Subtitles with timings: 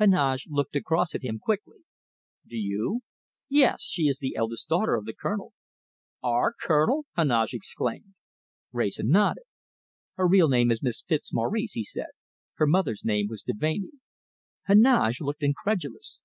[0.00, 1.84] Heneage looked across at him quickly.
[2.44, 3.02] "Do you?"
[3.48, 3.84] "Yes!
[3.84, 5.52] She is the eldest daughter of the Colonel!"
[6.24, 8.14] "Our Colonel?" Heneage exclaimed.
[8.72, 9.44] Wrayson nodded.
[10.16, 12.10] "Her real name is Miss Fitzmaurice," he said.
[12.54, 13.92] "Her mother's name was Deveney."
[14.66, 16.20] Heneage looked incredulous.